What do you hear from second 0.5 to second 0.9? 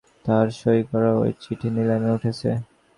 সই